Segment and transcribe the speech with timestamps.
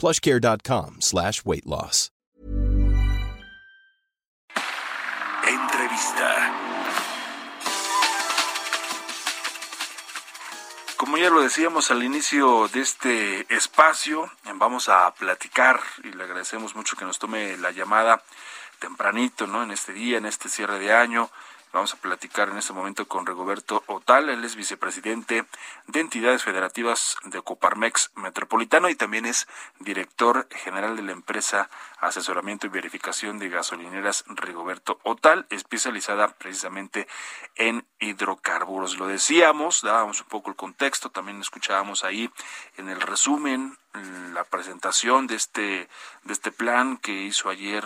[0.00, 2.10] Plushcare.com slash weight loss.
[5.46, 6.30] Entrevista.
[10.96, 16.74] Como ya lo decíamos al inicio de este espacio, vamos a platicar y le agradecemos
[16.74, 18.22] mucho que nos tome la llamada
[18.78, 19.62] tempranito, ¿no?
[19.62, 21.30] En este día, en este cierre de año.
[21.72, 25.44] Vamos a platicar en este momento con Rigoberto Otal, él es vicepresidente
[25.86, 29.46] de entidades federativas de Coparmex Metropolitano y también es
[29.78, 37.06] director general de la empresa Asesoramiento y Verificación de Gasolineras Rigoberto Otal, especializada precisamente
[37.54, 38.98] en hidrocarburos.
[38.98, 42.30] Lo decíamos, dábamos un poco el contexto, también escuchábamos ahí
[42.78, 45.88] en el resumen la presentación de este
[46.24, 47.84] de este plan que hizo ayer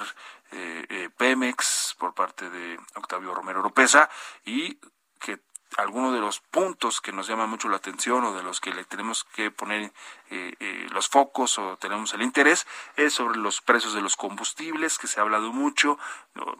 [0.52, 4.10] eh, eh, Pemex por parte de Octavio Romero Oropesa
[4.44, 4.78] y
[5.18, 5.40] que
[5.76, 8.84] algunos de los puntos que nos llaman mucho la atención o de los que le
[8.84, 9.92] tenemos que poner
[10.30, 12.66] eh, eh, los focos o tenemos el interés
[12.96, 15.98] es sobre los precios de los combustibles, que se ha hablado mucho.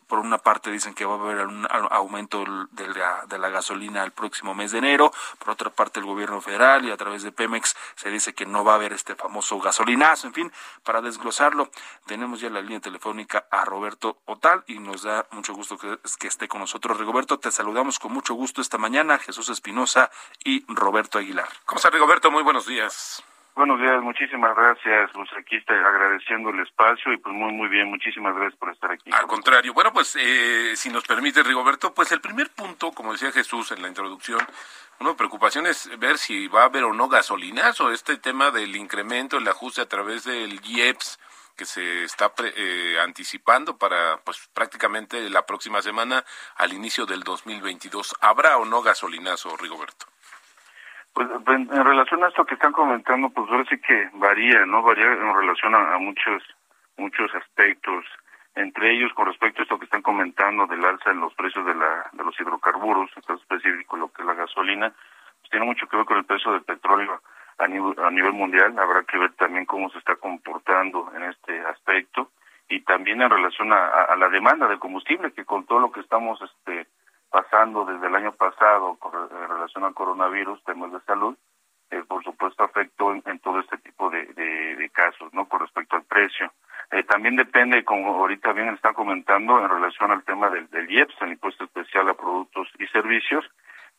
[0.06, 4.04] Por una parte dicen que va a haber un aumento de la, de la gasolina
[4.04, 7.32] el próximo mes de enero, por otra parte el gobierno federal y a través de
[7.32, 10.28] Pemex se dice que no va a haber este famoso gasolinazo.
[10.28, 10.52] En fin,
[10.84, 11.70] para desglosarlo,
[12.06, 16.28] tenemos ya la línea telefónica a Roberto Otal y nos da mucho gusto que, que
[16.28, 16.98] esté con nosotros.
[16.98, 20.10] Rigoberto, te saludamos con mucho gusto esta mañana, Jesús Espinosa
[20.42, 21.48] y Roberto Aguilar.
[21.66, 22.30] ¿Cómo está Rigoberto?
[22.30, 23.22] Muy buenos días.
[23.54, 25.10] Buenos días, muchísimas gracias.
[25.12, 28.90] Pues aquí está agradeciendo el espacio y pues muy, muy bien, muchísimas gracias por estar
[28.90, 29.10] aquí.
[29.12, 33.30] Al contrario, bueno, pues eh, si nos permite, Rigoberto, pues el primer punto, como decía
[33.30, 34.40] Jesús en la introducción,
[34.98, 38.74] una preocupación es ver si va a haber o no gasolinas o este tema del
[38.74, 41.20] incremento, el ajuste a través del IEPS
[41.56, 46.24] que se está eh, anticipando para pues prácticamente la próxima semana
[46.56, 48.16] al inicio del 2022.
[48.20, 50.06] ¿Habrá o no gasolinazo, Rigoberto?
[51.14, 54.82] Pues en relación a esto que están comentando, pues ahora sí que varía, ¿no?
[54.82, 56.42] Varía en relación a, muchos
[56.96, 58.04] muchos aspectos,
[58.56, 61.74] entre ellos con respecto a esto que están comentando del alza en los precios de
[61.74, 64.92] la de los hidrocarburos, en caso específico lo que es la gasolina,
[65.38, 67.20] pues tiene mucho que ver con el precio del petróleo
[67.58, 71.60] a nivel, a nivel mundial, habrá que ver también cómo se está comportando en este
[71.60, 72.30] aspecto
[72.68, 76.00] y también en relación a, a la demanda de combustible, que con todo lo que
[76.00, 76.86] estamos este
[77.34, 81.36] pasando desde el año pasado en relación al coronavirus, temas de salud,
[81.90, 85.48] eh, por supuesto afectó en, todo este tipo de, de, casos, ¿no?
[85.48, 86.52] Con respecto al precio.
[86.92, 91.22] Eh, también depende, como ahorita bien están comentando, en relación al tema del, del IEPS,
[91.22, 93.44] el impuesto especial a productos y servicios,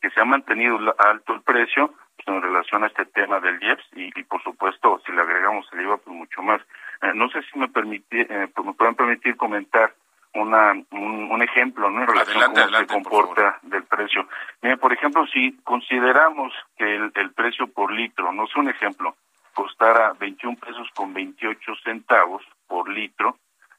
[0.01, 1.93] que se ha mantenido alto el precio
[2.25, 5.97] en relación a este tema del IEPS y, por supuesto, si le agregamos el IVA,
[5.97, 6.61] pues mucho más.
[7.01, 9.93] Eh, no sé si me, permite, pues, me pueden permitir comentar
[10.33, 12.01] una, un, ejemplo ¿no?
[12.01, 14.27] en relación a cómo se comporta del precio.
[14.61, 19.15] Mira, por ejemplo, si consideramos que el, el precio por litro, no es un ejemplo,
[19.53, 23.37] costara 21 pesos con 28 centavos por litro,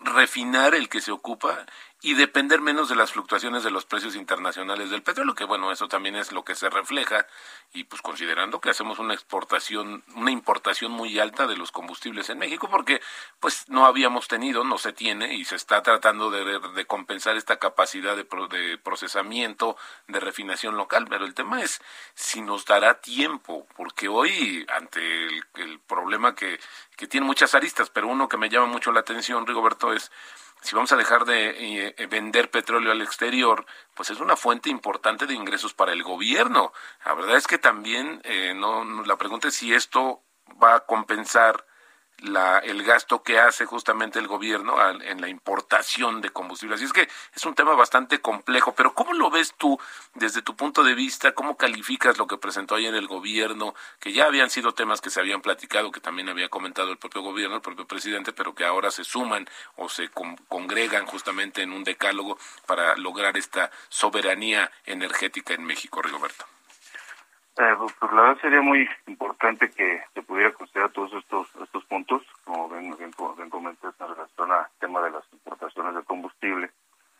[0.00, 1.66] refinar el que se ocupa
[2.04, 5.88] y depender menos de las fluctuaciones de los precios internacionales del petróleo, que bueno, eso
[5.88, 7.26] también es lo que se refleja
[7.72, 12.36] y pues considerando que hacemos una exportación, una importación muy alta de los combustibles en
[12.36, 13.00] México, porque
[13.40, 18.14] pues no habíamos tenido, no se tiene y se está tratando de, compensar esta capacidad
[18.14, 21.80] de, de, procesamiento, de refinación local, pero el tema es
[22.12, 26.60] si nos dará tiempo, porque hoy ante el, el problema que,
[26.98, 30.12] que tiene muchas aristas, pero uno que me llama mucho la atención, Rigoberto, es
[30.64, 35.26] si vamos a dejar de eh, vender petróleo al exterior, pues es una fuente importante
[35.26, 36.72] de ingresos para el gobierno.
[37.04, 40.22] La verdad es que también eh, no, la pregunta es si esto
[40.62, 41.66] va a compensar
[42.18, 46.76] la, el gasto que hace justamente el gobierno en la importación de combustibles.
[46.76, 49.78] Así es que es un tema bastante complejo, pero ¿cómo lo ves tú
[50.14, 51.32] desde tu punto de vista?
[51.32, 53.74] ¿Cómo calificas lo que presentó ayer el gobierno?
[54.00, 57.22] Que ya habían sido temas que se habían platicado, que también había comentado el propio
[57.22, 60.08] gobierno, el propio presidente, pero que ahora se suman o se
[60.48, 66.46] congregan justamente en un decálogo para lograr esta soberanía energética en México, Rigoberto.
[67.56, 71.84] Eh, pues, pues la verdad sería muy importante que se pudiera considerar todos estos estos
[71.84, 73.12] puntos, como ven, bien,
[73.48, 76.70] comentas en relación al tema de las importaciones de combustible,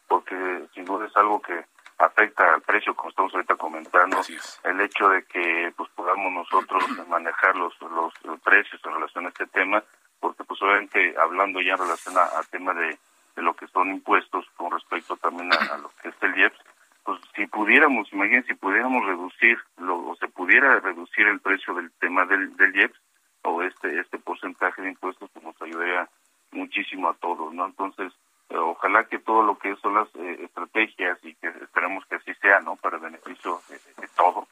[0.09, 0.35] porque
[0.75, 1.65] sin duda es algo que
[1.99, 4.21] afecta al precio, como estamos ahorita comentando,
[4.65, 9.47] el hecho de que pues podamos nosotros manejar los, los, precios en relación a este
[9.47, 9.85] tema,
[10.19, 12.99] porque pues obviamente hablando ya en relación al tema de,
[13.37, 16.59] de lo que son impuestos con respecto también a, a lo que es el IEPS,
[17.05, 21.91] pues si pudiéramos, imagínense, si pudiéramos reducir, lo, o se pudiera reducir el precio del
[22.01, 22.99] tema del, del IEPS,
[23.43, 26.09] o este este porcentaje de impuestos, pues nos ayudaría
[26.53, 27.67] muchísimo a todos, ¿no?
[27.67, 28.13] Entonces,
[28.49, 32.33] eh, ojalá que todo lo que son las eh, estrategias, y que esperemos que así
[32.37, 32.77] sea, ¿no?
[32.77, 34.49] Para beneficio de, todo,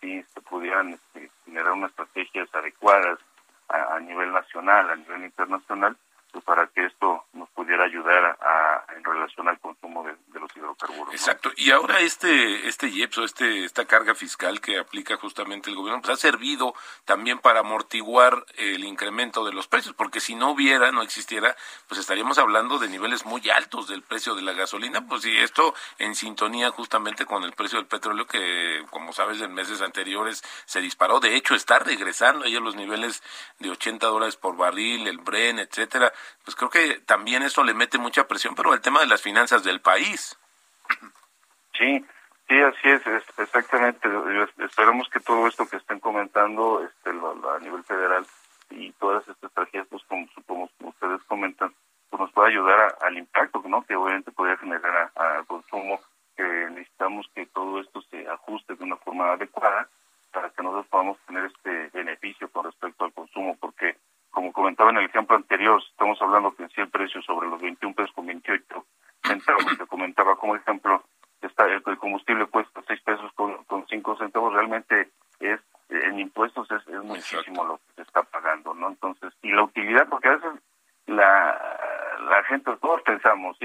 [0.00, 3.18] si se pudieran este, generar unas estrategias adecuadas
[3.68, 5.96] a, a nivel nacional, a nivel internacional,
[6.30, 9.58] pues para que esto nos pudiera ayudar a, en relación al
[11.12, 11.50] Exacto.
[11.56, 16.02] Y ahora este este IEPS o este esta carga fiscal que aplica justamente el gobierno,
[16.02, 16.74] pues ha servido
[17.04, 21.56] también para amortiguar el incremento de los precios, porque si no hubiera, no existiera,
[21.88, 25.74] pues estaríamos hablando de niveles muy altos del precio de la gasolina, pues y esto
[25.98, 30.80] en sintonía justamente con el precio del petróleo que, como sabes, en meses anteriores se
[30.80, 31.20] disparó.
[31.20, 33.22] De hecho, está regresando ahí a los niveles
[33.58, 36.12] de 80 dólares por barril, el Bren, etcétera
[36.44, 39.64] pues creo que también eso le mete mucha presión, pero el tema de las finanzas
[39.64, 40.36] del país.
[41.78, 42.04] Sí,
[42.48, 43.02] sí, así es,
[43.38, 44.08] exactamente.
[44.58, 48.26] Esperamos que todo esto que estén comentando este, a nivel federal
[48.70, 51.74] y todas estas estrategias, pues como, como ustedes comentan,
[52.10, 53.82] pues nos pueda ayudar al impacto ¿no?
[53.82, 56.00] que obviamente podría generar al consumo,
[56.36, 59.88] que necesitamos que todo esto se ajuste de una forma adecuada
[60.32, 63.96] para que nosotros podamos tener este beneficio con respecto al consumo, porque
[64.30, 67.94] como comentaba en el ejemplo anterior, estamos hablando que si el precio sobre los 21
[67.94, 68.84] pesos con 28
[69.24, 71.02] centavos, que comentaba como ejemplo,
[71.40, 76.86] está el, combustible cuesta 6 pesos con, con 5 centavos, realmente es en impuestos es,
[77.04, 78.88] muchísimo lo que se está pagando, ¿no?
[78.88, 80.52] Entonces, y la utilidad, porque a veces
[81.06, 81.58] la,
[82.28, 83.56] la gente, todos pensamos,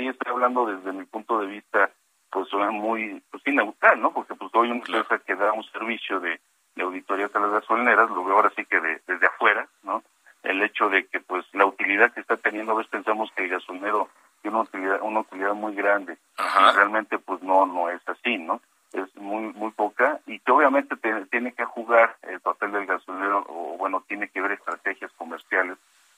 [0.53, 1.89] desde mi punto de vista,
[2.31, 4.11] pues muy, pues neutral, ¿no?
[4.11, 6.39] Porque pues hoy una empresa que da un servicio de,
[6.75, 10.03] de auditoría a las gasolineras, lo veo ahora sí que desde afuera, ¿no?
[10.43, 13.49] el hecho de que pues la utilidad que está teniendo, a veces pensamos que el
[13.49, 14.09] gasolinero
[14.41, 18.61] tiene una utilidad, una utilidad muy grande, y realmente pues no, no es así, ¿no?
[18.91, 20.95] Es muy, muy poca y que obviamente
[21.29, 25.77] tiene que jugar el papel del gasolinero o bueno, tiene que ver estrategias comerciales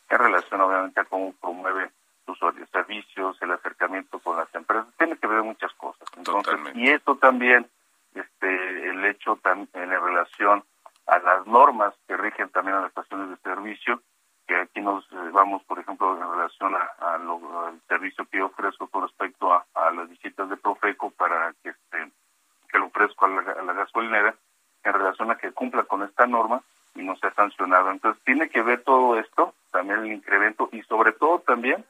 [0.09, 1.91] en relación obviamente a cómo promueve
[2.25, 2.39] sus
[2.71, 6.07] servicios, el acercamiento con las empresas, tiene que ver muchas cosas.
[6.17, 7.67] Entonces, y esto también,
[8.13, 10.63] este, el hecho en relación
[11.07, 14.03] a las normas que rigen también a las estaciones de servicio,
[14.45, 18.87] que aquí nos eh, vamos, por ejemplo, en relación a, al servicio que yo ofrezco
[18.87, 22.11] con respecto a, las visitas de Profeco para que, este,
[22.69, 24.35] que lo ofrezco a la, gasolinera
[24.83, 26.61] en relación a que cumpla con esta norma
[26.93, 27.89] y no sea sancionado.
[27.89, 31.83] Entonces tiene que ver todo esto, también el incremento y sobre todo también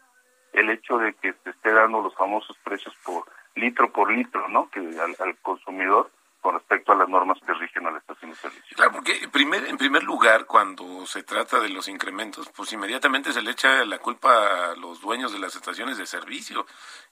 [0.54, 4.70] el hecho de que se esté dando los famosos precios por litro por litro, ¿no?
[4.70, 8.76] Que al, consumidor con respecto a las normas que rigen a la estación de servicio.
[8.76, 13.32] Claro, porque en primer, en primer lugar, cuando se trata de los incrementos, pues inmediatamente
[13.32, 16.66] se le echa la culpa a los dueños de las estaciones de servicio,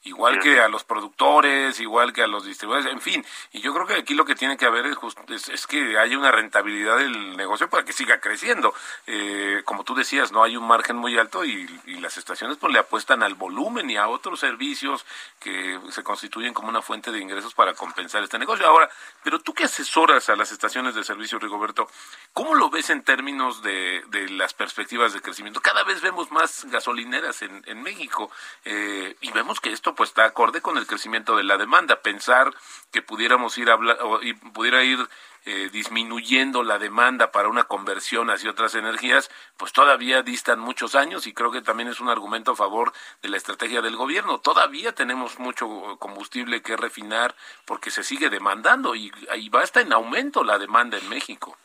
[0.03, 3.25] igual que a los productores, igual que a los distribuidores, en fin.
[3.51, 6.31] Y yo creo que aquí lo que tiene que haber es, es, que haya una
[6.31, 8.73] rentabilidad del negocio para que siga creciendo.
[9.07, 12.73] Eh, como tú decías, no hay un margen muy alto y, y las estaciones pues
[12.73, 15.05] le apuestan al volumen y a otros servicios
[15.39, 18.65] que se constituyen como una fuente de ingresos para compensar este negocio.
[18.65, 18.89] Ahora,
[19.23, 21.87] pero tú que asesoras a las estaciones de servicio, Rigoberto,
[22.33, 25.61] ¿cómo lo ves en términos de, las perspectivas de crecimiento?
[25.61, 28.31] Cada vez vemos más gasolineras en, en México
[28.65, 32.01] eh, y vemos que esto pues está acorde con el crecimiento de la demanda.
[32.01, 32.53] Pensar
[32.91, 33.77] que pudiéramos ir a
[34.21, 34.99] y pudiera ir
[35.43, 41.25] eh, disminuyendo la demanda para una conversión hacia otras energías, pues todavía distan muchos años
[41.25, 42.93] y creo que también es un argumento a favor
[43.23, 44.39] de la estrategia del gobierno.
[44.39, 47.33] Todavía tenemos mucho combustible que refinar
[47.65, 51.57] porque se sigue demandando y, ahí va estar en aumento la demanda en México.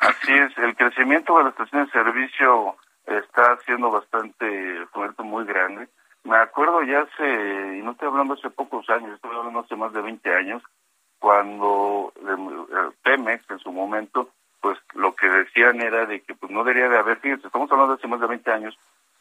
[0.00, 2.76] Así es, el crecimiento de la estación de servicio
[3.06, 5.88] está siendo bastante fuerte, muy grande.
[6.28, 9.94] Me acuerdo ya hace, y no estoy hablando hace pocos años, estoy hablando hace más
[9.94, 10.62] de 20 años,
[11.18, 14.28] cuando eh, Pemex en su momento,
[14.60, 17.94] pues lo que decían era de que pues no debería de haber, fíjense, estamos hablando
[17.94, 18.78] de hace más de 20 años,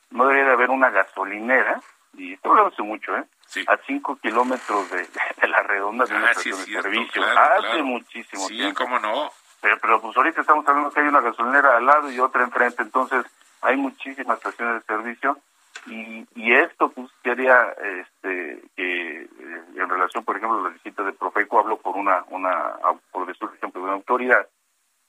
[0.09, 1.79] no debería de haber una gasolinera,
[2.17, 3.23] y esto lo hace mucho, ¿eh?
[3.67, 5.07] A 5 kilómetros de,
[5.47, 7.23] la redonda de una ah, estación de servicio.
[7.23, 9.31] hace muchísimo sí, cómo no.
[9.61, 12.83] Pero, pero pues ahorita estamos hablando que hay una gasolinera al lado y otra enfrente,
[12.83, 13.25] entonces
[13.61, 15.39] hay muchísimas estaciones de servicio
[15.89, 19.29] y, y esto pues quería este que eh,
[19.75, 22.75] en relación por ejemplo a la visita de Profeco hablo por una una
[23.11, 24.47] por ejemplo de una autoridad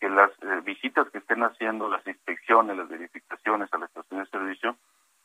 [0.00, 4.30] que las eh, visitas que estén haciendo las inspecciones las verificaciones a la estación de
[4.30, 4.76] servicio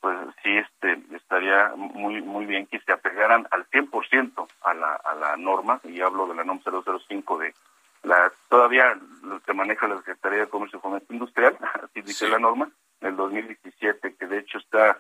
[0.01, 5.15] pues sí este estaría muy muy bien que se apegaran al 100% a la a
[5.15, 7.53] la norma y hablo de la NOM 005 de
[8.03, 12.39] la todavía lo que maneja la Secretaría de Comercio y Fomento Industrial así dice la
[12.39, 12.69] norma
[13.01, 15.00] del 2017 que de hecho está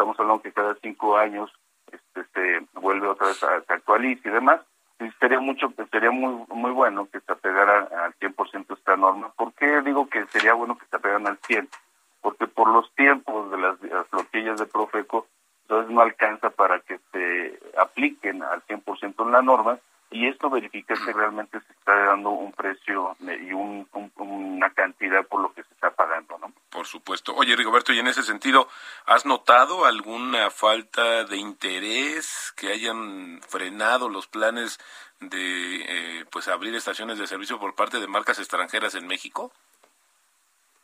[0.00, 1.52] estamos hablando que cada cinco años
[1.92, 4.62] este, se vuelve otra vez a, se actualiza y demás,
[4.98, 9.30] y sería mucho, sería muy muy bueno que se apegara al 100% esta norma.
[9.36, 11.68] ¿Por qué digo que sería bueno que se apegaran al 100?
[12.22, 13.76] Porque por los tiempos de las,
[14.08, 15.26] flotillas de Profeco,
[15.64, 19.78] entonces no alcanza para que se apliquen al 100% en la norma
[20.10, 25.40] y esto verifica que realmente se está dando un precio y un, una cantidad por
[25.40, 26.52] lo que se está pagando, ¿no?
[26.70, 27.34] Por supuesto.
[27.34, 28.68] Oye, Rigoberto, y en ese sentido,
[29.10, 34.78] ¿has notado alguna falta de interés que hayan frenado los planes
[35.18, 39.50] de eh, pues abrir estaciones de servicio por parte de marcas extranjeras en México?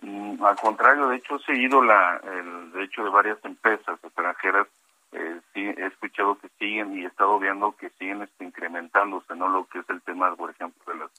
[0.00, 4.66] Mm, al contrario, de hecho he seguido la, el, de hecho de varias empresas extranjeras
[5.12, 9.48] eh, sí, he escuchado que siguen y he estado viendo que siguen este, incrementándose, ¿no?
[9.48, 11.10] Lo que es el tema, por ejemplo, de las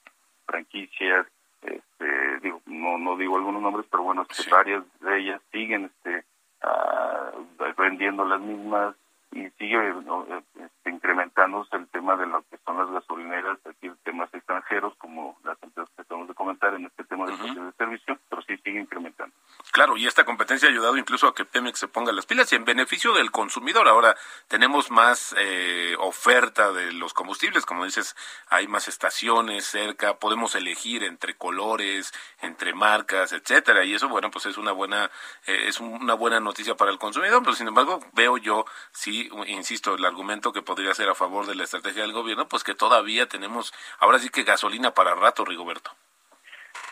[0.45, 1.25] franquicias,
[1.61, 6.25] este, digo, no, no digo algunos nombres, pero bueno, este, varias de ellas siguen este,
[6.63, 7.31] ah,
[7.77, 8.95] vendiendo las mismas
[9.31, 14.95] y sigue este, incrementándose el tema de lo que son las gasolineras, aquí temas extranjeros,
[14.97, 18.57] como las empresas que acabamos de comentar en este tema de, de servicio, pero sí
[18.63, 19.35] sigue incrementando.
[19.71, 22.55] Claro, y esta competencia ha ayudado incluso a que Pemex se ponga las pilas y
[22.55, 23.89] en beneficio del consumidor.
[23.89, 24.15] Ahora
[24.47, 28.15] tenemos más eh, oferta de los combustibles, como dices,
[28.47, 34.45] hay más estaciones cerca, podemos elegir entre colores, entre marcas, etcétera, y eso, bueno, pues
[34.45, 35.11] es una buena
[35.45, 37.43] eh, es una buena noticia para el consumidor.
[37.43, 41.55] Pero sin embargo, veo yo, sí, insisto, el argumento que podría ser a favor de
[41.55, 45.96] la estrategia del gobierno, pues que todavía tenemos, ahora sí que gasolina para rato, Rigoberto.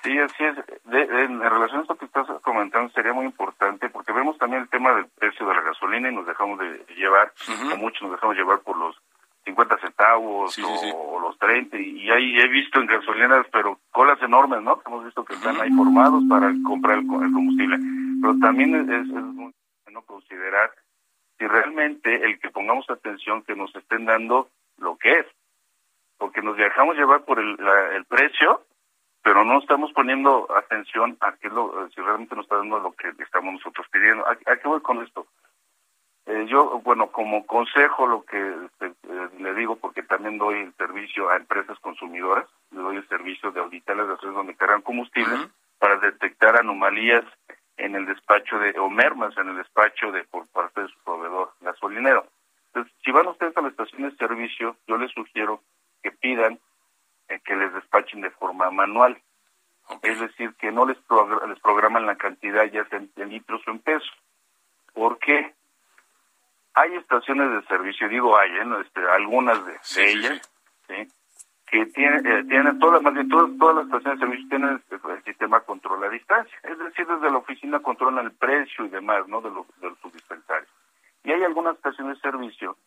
[0.05, 0.55] Sí, así es.
[0.85, 4.93] en relación a esto que estás comentando, sería muy importante porque vemos también el tema
[4.93, 7.33] del precio de la gasolina y nos dejamos de llevar,
[7.74, 8.95] o muchos nos dejamos llevar por los
[9.45, 14.79] 50 centavos o, los 30, y, ahí he visto en gasolineras, pero colas enormes, ¿no?
[14.85, 17.77] Hemos visto que están ahí formados para comprar el, combustible.
[18.21, 19.53] Pero también es, es muy
[19.85, 20.69] bueno considerar
[21.39, 25.25] si realmente el que pongamos atención que nos estén dando lo que es,
[26.19, 27.57] porque nos dejamos llevar por el,
[27.93, 28.62] el precio
[29.25, 33.12] pero no estamos poniendo atención a qué lo, si realmente nos está dando lo que
[33.24, 34.24] estamos nosotros pidiendo.
[34.27, 35.25] ¿A, qué voy con esto?
[36.27, 40.75] Eh, yo, bueno, como consejo lo que este, eh, le digo, porque también doy el
[40.75, 45.50] servicio a empresas consumidoras, le doy el servicio de auditar las estaciones donde cargan combustible
[45.79, 47.25] para detectar anomalías
[47.77, 51.51] en el despacho de, o mermas en el despacho de por parte de su proveedor
[51.62, 52.27] gasolinero.
[52.67, 55.63] Entonces, si van ustedes a la estación de servicio, yo les sugiero
[56.03, 56.60] que pidan
[57.27, 59.22] que les despachen de forma manual.
[60.01, 60.98] Es decir, que no les,
[61.48, 64.12] les programan la cantidad ya sea en, litros o en pesos.
[64.94, 65.53] ¿Por qué?
[66.74, 68.82] Hay estaciones de servicio, digo hay, ¿eh?
[68.86, 70.51] este, algunas de, ellas,
[70.88, 71.08] que
[71.67, 75.12] que tiene, eh, tiene todas, más bien todas, todas las estaciones de servicio tienen el,
[75.12, 79.27] el, sistema control a distancia, es decir, desde la oficina controlan el precio y demás,
[79.27, 79.41] ¿no?
[79.41, 80.70] De, lo, de los dispensarios.
[81.24, 82.77] Y hay algunas estaciones de servicio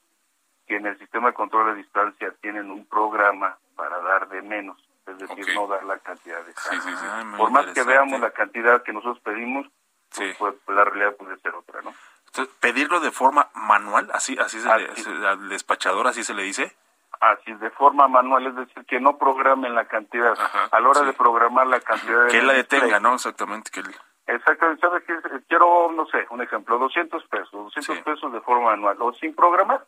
[0.66, 4.78] que en el sistema de control a distancia tienen un programa para dar de menos,
[5.06, 7.06] es decir, no dar la cantidad de sí, sí, sí.
[7.08, 9.66] Ah, Por más que veamos la cantidad que nosotros pedimos,
[10.14, 11.92] pues, pues, la realidad puede ser otra, ¿no?
[12.26, 16.76] Entonces, pedirlo de forma manual, así, así, se le, al despachador, así se le dice.
[17.20, 20.34] Así, de forma manual, es decir, que no programen la cantidad.
[20.70, 22.28] a la hora de programar la cantidad.
[22.28, 23.14] Que él la detenga, ¿no?
[23.14, 23.70] Exactamente.
[23.70, 23.82] Que
[24.26, 25.14] Exactamente, ¿sabes qué?
[25.48, 29.87] Quiero, no sé, un ejemplo, 200 pesos, 200 pesos de forma manual, o sin programar.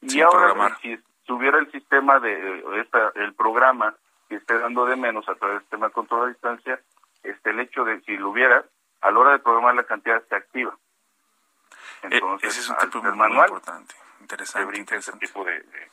[0.00, 3.94] y ahora, si tuviera el sistema de, esta, el programa
[4.28, 6.80] que esté dando de menos a través del sistema de control a distancia,
[7.22, 8.64] este, el hecho de, si lo hubiera,
[9.02, 10.76] a la hora de programar la cantidad se activa.
[12.02, 14.78] Eh, Entonces, ese es un tipo muy manual, importante, interesante.
[14.78, 15.24] interesante.
[15.24, 15.90] Ese tipo de de,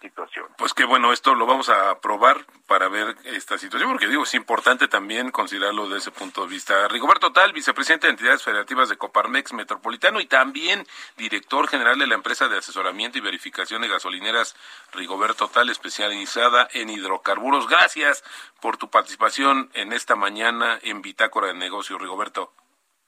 [0.00, 0.46] situación.
[0.56, 4.34] Pues qué bueno, esto lo vamos a probar para ver esta situación, porque digo, es
[4.34, 6.88] importante también considerarlo desde ese punto de vista.
[6.88, 12.14] Rigoberto Tal, vicepresidente de entidades federativas de Coparmex Metropolitano y también director general de la
[12.14, 14.56] empresa de asesoramiento y verificación de gasolineras
[14.92, 17.68] Rigoberto Tal, especializada en hidrocarburos.
[17.68, 18.24] Gracias
[18.60, 22.52] por tu participación en esta mañana en Bitácora de Negocio, Rigoberto.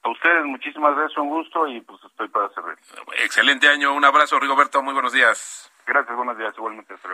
[0.02, 2.76] A ustedes muchísimas gracias, un gusto y pues estoy para servir.
[3.18, 5.72] Excelente año, un abrazo Rigoberto, muy buenos días.
[5.86, 7.08] Gracias, buenos días, igualmente, hasta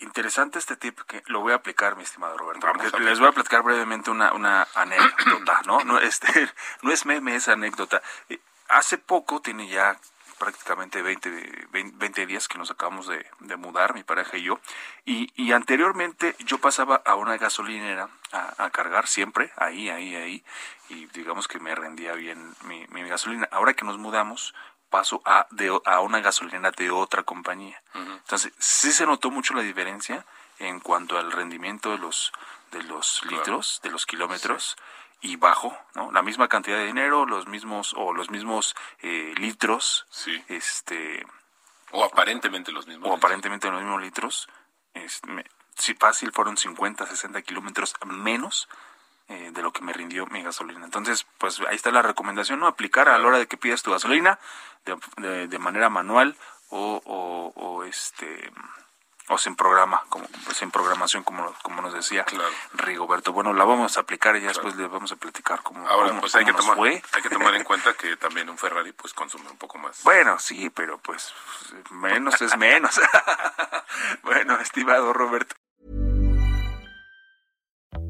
[0.00, 3.32] Interesante este tip que lo voy a aplicar, mi estimado Roberto, porque les voy a
[3.32, 5.80] platicar brevemente una, una anécdota, ¿no?
[5.84, 6.26] No, este,
[6.82, 8.02] no es meme, es anécdota.
[8.28, 9.96] Eh, hace poco, tiene ya
[10.38, 14.60] prácticamente 20, 20, días que nos acabamos de, mudar, mi pareja y yo,
[15.04, 20.44] y, y, anteriormente yo pasaba a una gasolinera a, a, cargar siempre, ahí, ahí, ahí,
[20.88, 23.48] y digamos que me rendía bien mi, mi gasolina.
[23.50, 24.54] Ahora que nos mudamos,
[24.90, 27.82] paso a, de, a una gasolina de otra compañía.
[27.94, 30.24] Entonces, sí se notó mucho la diferencia
[30.58, 32.32] en cuanto al rendimiento de los,
[32.72, 34.76] de los litros, de los kilómetros.
[35.20, 36.12] y bajo, ¿no?
[36.12, 40.44] La misma cantidad de dinero, los mismos o los mismos eh, litros, sí.
[40.48, 41.26] este
[41.90, 43.10] o aparentemente los mismos.
[43.10, 44.48] O aparentemente los mismos litros.
[45.76, 48.68] si fácil fueron 50, 60 kilómetros menos
[49.28, 50.84] eh, de lo que me rindió mi gasolina.
[50.84, 52.66] Entonces, pues ahí está la recomendación, ¿no?
[52.66, 54.38] Aplicar a la hora de que pidas tu gasolina
[55.18, 56.36] de, de, manera manual
[56.70, 58.50] o, o, o, este
[59.28, 62.24] o sin programa, como pues, sin programación como, como nos decía
[62.72, 63.32] Rigoberto.
[63.32, 66.34] Bueno, la vamos a aplicar y ya después le vamos a platicar cómo, Ahora, pues
[66.34, 69.58] hay que tomar, Hay que tomar en cuenta que también un Ferrari pues consume un
[69.58, 70.02] poco más.
[70.08, 71.34] Bueno, sí, pero pues
[71.90, 72.98] menos es menos.
[74.22, 75.54] bueno, estimado Roberto.